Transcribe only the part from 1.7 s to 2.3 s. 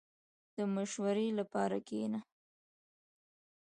کښېنه.